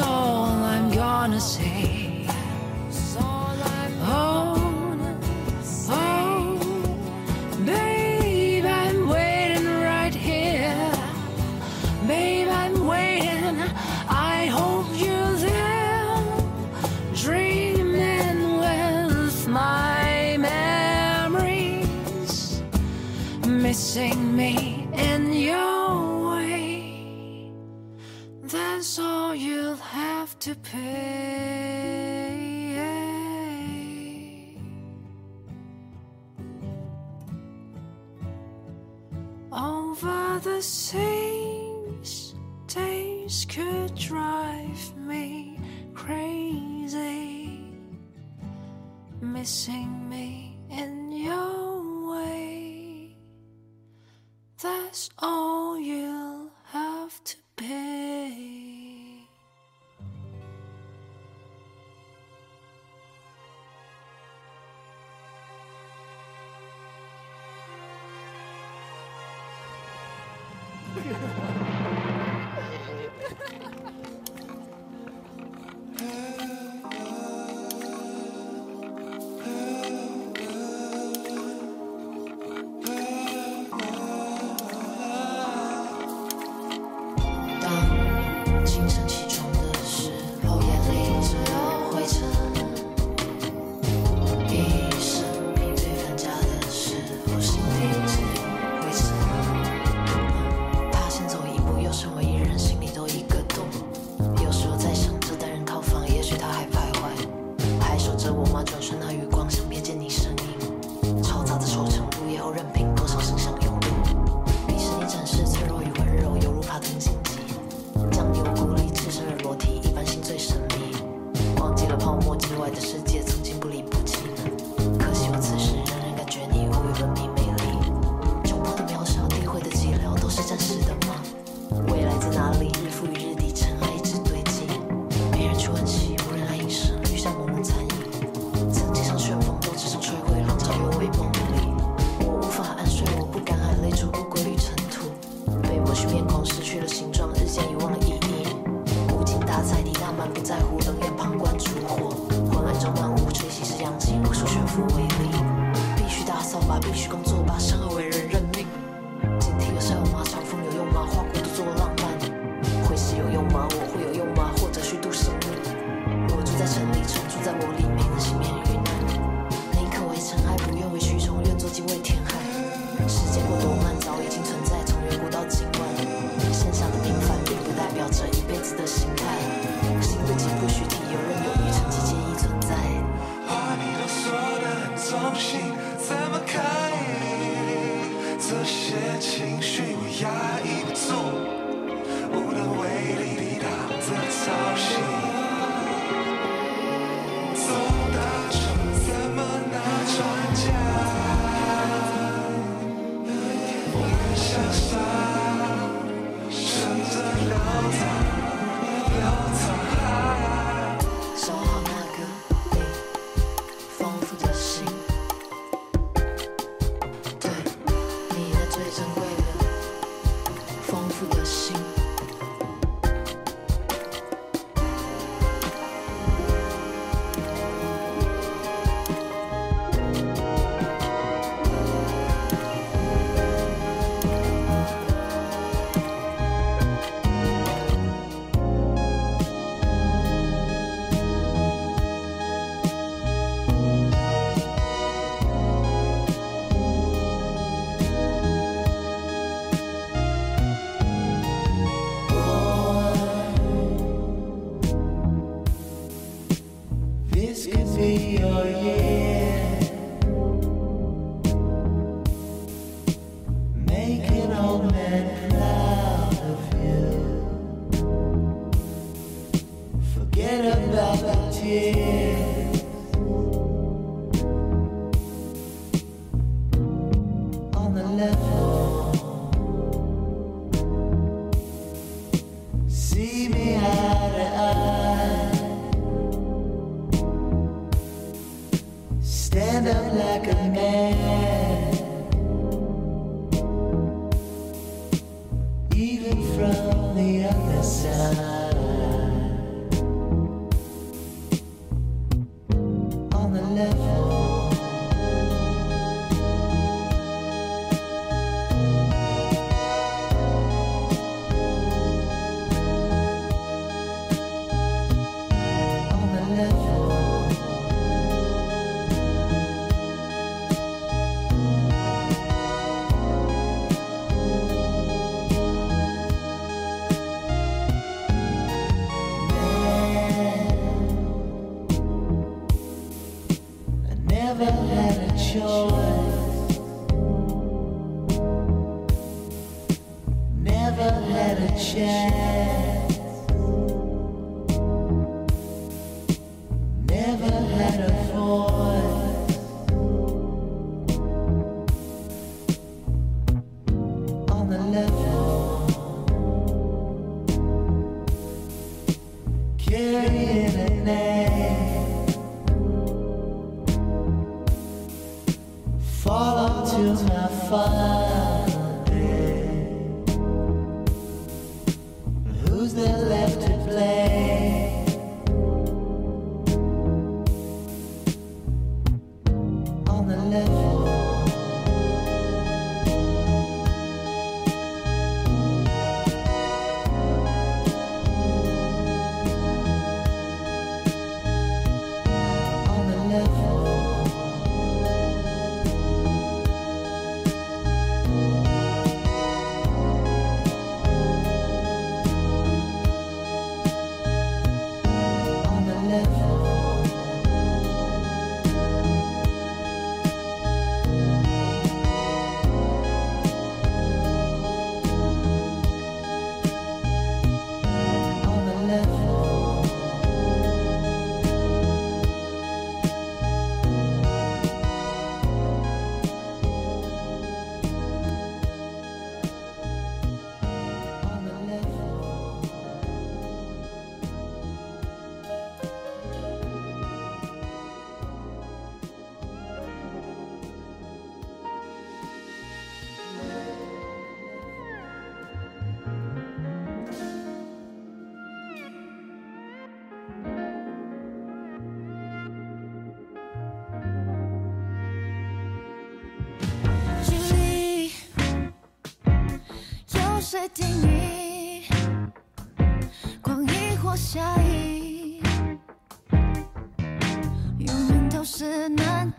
[0.00, 2.26] all I'm gonna say.
[4.02, 4.98] Oh,
[5.90, 6.58] oh,
[7.64, 10.92] babe, I'm waiting right here.
[12.06, 13.60] Babe, I'm waiting.
[14.08, 16.16] I hope you're there.
[17.14, 22.32] Dreaming with my memories,
[23.46, 24.69] missing me.
[39.52, 42.36] Over the seas,
[42.68, 45.58] days could drive me
[45.92, 47.72] crazy,
[49.20, 50.49] missing me.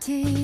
[0.07, 0.40] 难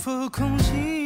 [0.00, 0.99] 否空气，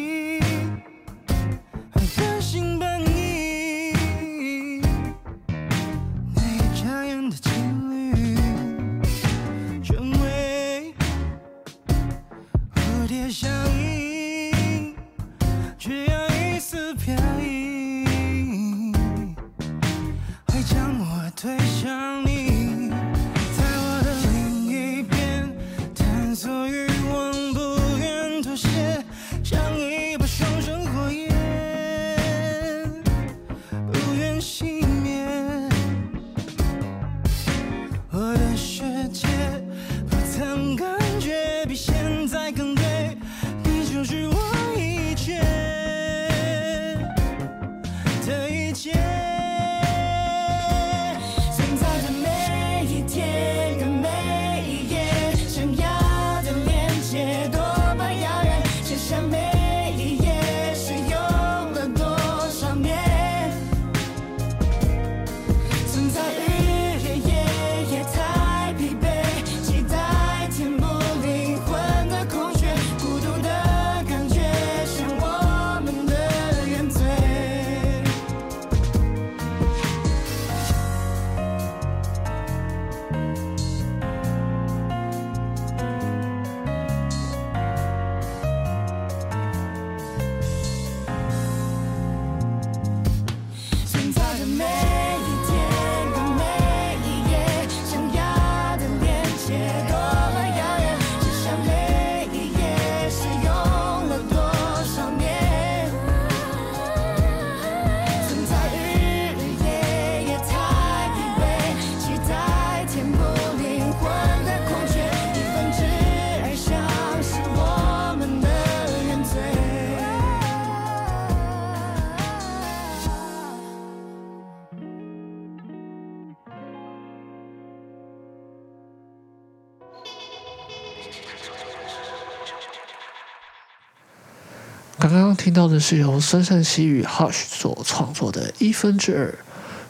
[135.45, 139.35] 听到的是由孙盛希与 Hush 所创作的一分之二，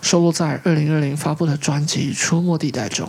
[0.02, 3.08] 收录在二零二零发布的专辑《出没地带》中。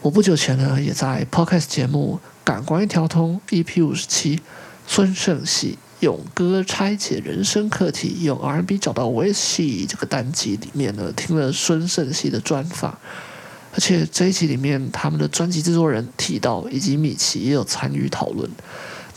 [0.00, 4.40] 我不久前呢，也在 Podcast 节目《感官一条通》EP 五十七，
[4.86, 12.96] 孙盛希用歌拆解人生课题，用 R&B 找到 w i s h 这个单集里面呢，听了孙盛希的专访，
[13.74, 18.48] 而且这一集里面他们的专辑制作人提到，以及米奇也有参与讨论。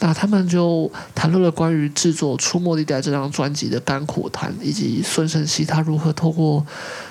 [0.03, 6.65] 那他们就谈论了关于制作《出没地带》这张专辑的甘苦谈，以及孙盛希他如何透过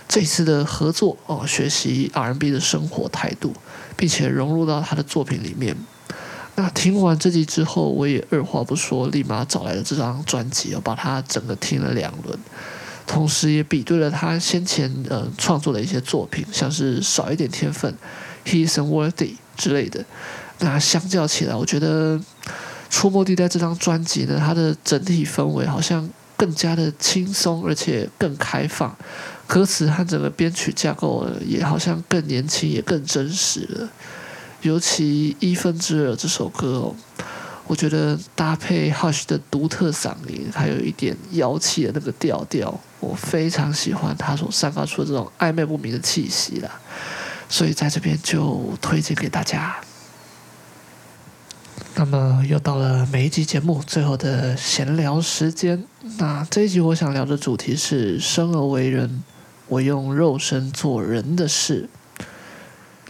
[0.08, 3.54] 这次的合作哦，学习 R&B 的生活态度，
[3.96, 5.76] 并且融入到他的作品里面。
[6.56, 12.36] 那听完这集之后，我也二话不说，立马找来了这张专辑，我把它整个听了两轮，
[13.06, 17.94] 同时也比对了他先前呃创作的一些作品，像是少一点天分、
[18.44, 20.04] He Isn't Worthy 之类的。
[20.58, 22.18] 那相较起来，我觉得。
[22.90, 26.06] 《出没地带》这张专辑呢，它的整体氛围好像
[26.36, 28.94] 更加的轻松，而且更开放。
[29.46, 33.88] 歌词和整个编曲架构也好像更年轻，也更真实了。
[34.62, 36.94] 尤其一分之二这首歌哦，
[37.66, 46.70] 我觉得搭配 Hush 的独特嗓音，还有一点妖气的那个调调，我非常喜欢他所散发出的这种暧昧不明的气息啦。
[47.48, 49.80] 所以在这边就推荐给大家。
[52.00, 55.84] 那么又到了每一集节目最后的闲聊时间。
[56.16, 59.22] 那这一集我想聊的主题是生而为人，
[59.68, 61.90] 我用肉身做人的事。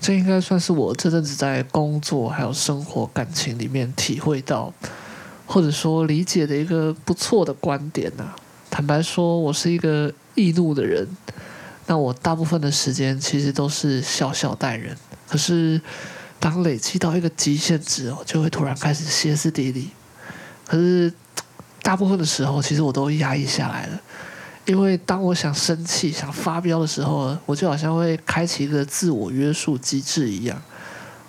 [0.01, 4.75] 这应该算是我这阵子在工作还有生活感情里面体会到，
[5.47, 8.35] 或者说理解的一个不错的观点呐。
[8.73, 11.07] 坦白说，我是一个易怒的人，
[11.87, 14.97] 那我大部分的时间其实都是笑笑待人，
[15.29, 15.81] 可是。
[16.41, 19.91] 当累积到一个极限值哦，就会突然开始歇斯底里。
[20.67, 21.13] 可是
[21.83, 24.01] 大部分的时候，其实我都压抑下来了。
[24.67, 30.61] 因为当我想生气、想发飙的时候，我就好像会开启一个自我约束机制一样，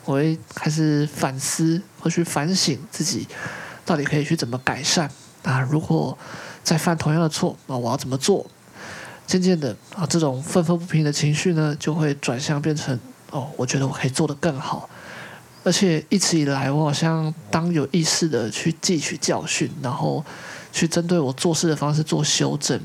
[0.06, 3.28] 我会开始反思，会去反省自己
[3.86, 5.10] 到底可以去怎么改善。
[5.44, 6.16] 啊，如果
[6.64, 8.46] 再犯同样的错，那我要怎么做？
[9.26, 13.00] 渐渐的啊，这种愤愤不平的情绪呢，就会转向变成
[13.32, 14.88] 哦，我觉得我可以做得更好。
[15.64, 20.24] 而且一直以来，我好像当有意识的去汲取教训，然后
[20.72, 22.80] 去针对我做事的方式做修正，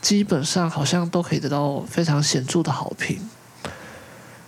[0.00, 3.18] 基本上好像都可以得到非常显著的好评。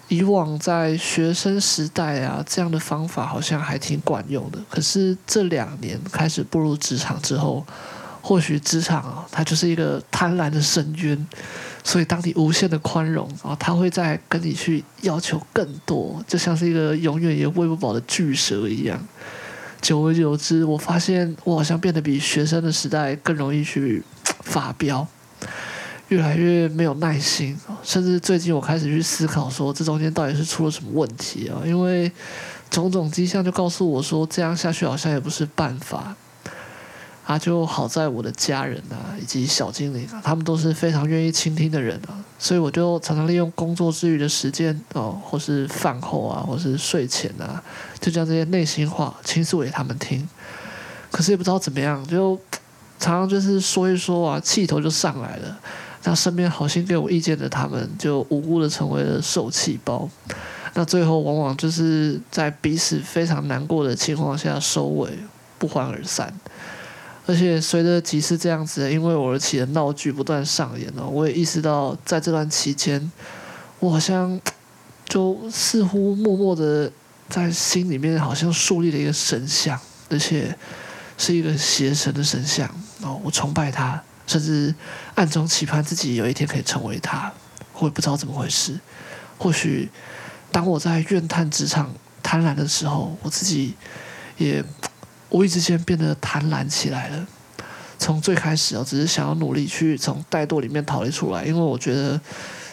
[0.08, 4.60] 以往在学生时代啊，这样的方法好像还挺管用的。
[4.70, 7.66] 可是这两年开始步入职场之后，
[8.22, 11.26] 或许职场啊，它就是一个贪婪的深渊。
[11.88, 19.00] 所以，当你无限的宽容，然后他会再跟你去要求更多，就像是一个永远也喂不饱的巨蛇一样。
[19.80, 24.02] 久而久之，我发现我好像变得比学生的时代更容易去
[24.40, 25.06] 发飙，
[26.08, 27.56] 越来越没有耐心。
[27.84, 31.62] 甚至最近，我开始去思考说，这中间到底是出了什么问题啊？
[31.64, 32.10] 因为
[32.68, 36.16] 种种迹象就告诉我说，这样下去好像也不是办法。
[37.26, 47.60] 啊，就好在我的家人啊，以及小精灵啊，他们都是非常愿意倾听的人啊，所以我就常常利用工作之余的时间哦，或是饭后啊，或是睡前啊，
[48.00, 50.26] 就将这些内心话倾诉给他们听。
[51.10, 52.38] 可是也不知道怎么样，就
[53.00, 55.58] 常常就是说一说啊，气头就上来了。
[56.04, 60.08] 那身边好心给我意见的他们，就无辜的成为了受气包。
[60.74, 65.10] 那最后往往就是在彼此非常难过的情况下收尾，
[65.58, 66.32] 不欢而散。
[67.28, 73.10] 而且随着几次这样子因为我而起的闹剧不断上演呢，我也意识到在这段期间，
[73.80, 74.40] 我好像
[75.08, 76.90] 就似乎默默的
[77.28, 79.76] 在心里面好像树立了一个神像，
[80.08, 80.56] 而且
[81.18, 82.68] 是一个邪神的神像
[83.02, 84.72] 哦，我崇拜他，甚至
[85.16, 87.32] 暗中期盼自己有一天可以成为他。
[87.74, 88.78] 我也不知道怎么回事，
[89.36, 89.90] 或许
[90.52, 91.92] 当我在怨叹职场
[92.22, 93.74] 贪婪的时候，我自己
[94.38, 94.64] 也。
[95.30, 97.26] 无意之间变得贪婪起来了。
[97.98, 102.20] 从最开始啊，只是想要努力去从怠惰里面逃离出来，因为我觉得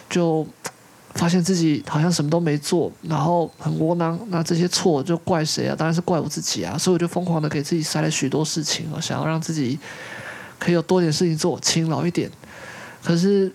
[0.10, 0.46] 就
[1.14, 4.20] 发现自己好像什么都没做，然后很窝囊。
[4.28, 5.76] 那这些错就怪谁啊？
[5.78, 6.78] 当然是怪我自己啊！
[6.78, 9.80] 所以我就疯狂的给自己塞了许多事情，想要让自己
[10.60, 12.30] 可以有多点事情做，勤劳一点。
[13.02, 13.52] 可是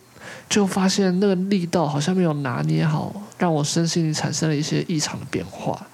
[0.48, 5.86] 就发现那个力道好像没有拿捏好，让我身心里产生了一些异常的变化。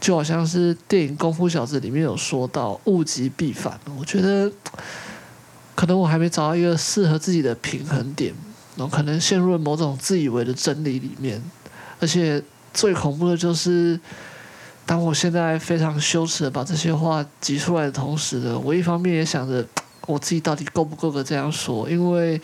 [0.00, 4.50] 就好像是电影《功夫小子》里面有说到“物极必反”，我觉得
[5.74, 8.32] 可能我还没找到一个适合自己的平衡点，
[8.76, 11.42] 然后可能陷入了某种自以为的真理里面，
[12.00, 12.42] 而且
[12.72, 13.98] 最恐怖的就是
[14.86, 19.66] 当我现在非常羞耻的把这些话挤出来的同时呢，我一方面也想着
[20.06, 22.40] 我自己到底够不够格这样说，因为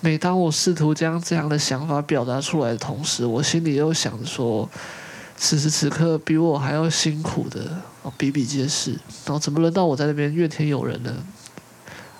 [0.00, 4.68] 每当我试图将这样的想法表达出来的同时，我心里又想着说，
[5.42, 7.80] 此时此刻比我还要辛苦的
[8.18, 8.92] 比比皆是，
[9.24, 11.10] 然后怎么轮到我在那边怨天尤人呢？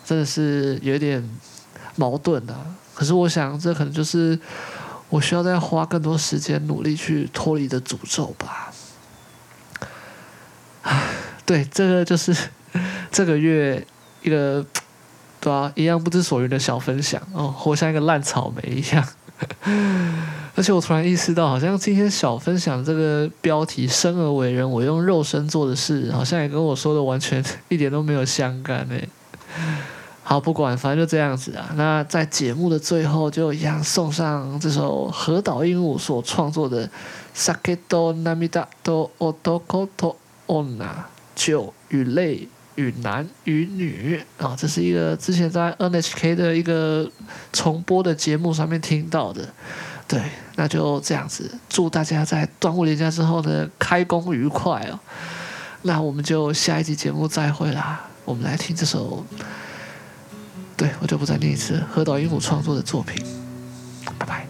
[0.06, 1.22] 真的是有点
[1.96, 2.74] 矛盾啊。
[2.94, 4.36] 可是我想，这可能就是
[5.10, 8.72] 我需要再花更多时间努力去脱离的诅咒吧。
[10.82, 11.08] 唉，
[11.44, 12.34] 对，这个就是
[13.12, 13.86] 这个月
[14.22, 14.64] 一个
[15.38, 19.06] 对啊，一样不知所云的小分享哦，活像一个烂草莓一样。
[20.55, 29.09] 而且我突然意识到，好像今天小分享这个标题“生而为人，我用肉身做的事”，好像也跟我说的完全一点都没有相干诶。
[30.23, 31.71] 好，不管，反正就这样子啊。
[31.75, 36.87] 那在节目的最后，就一样送上这首鹤岛鹦鹉所创作的《
[37.33, 39.35] 酒と涙と男
[39.95, 40.15] と
[40.47, 40.79] 女》，
[41.35, 47.07] 酒与泪与男与女啊，这是一个之前在 NHK 的一个
[47.53, 49.47] 重播的节目上面听到的。
[50.10, 50.20] 对，
[50.56, 54.98] 那就这样子，祝大家在端午连假之后呢，开工愉快哦。
[55.82, 58.00] 那我们就下一集节目再会啦。
[58.24, 59.24] 我们来听这首。
[60.76, 63.24] 对，我就不再念一次何岛鹦鹉创作的作品，
[64.18, 64.49] 拜拜。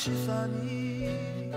[0.00, 1.52] しさに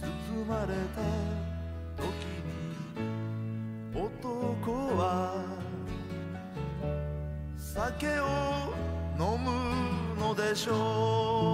[0.00, 1.02] 包まれた
[2.02, 2.06] 時
[2.96, 3.04] に
[3.94, 5.04] 男は
[7.58, 8.22] 酒を
[9.20, 9.50] 飲む
[10.18, 11.51] のでしょう。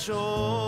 [0.00, 0.59] Show.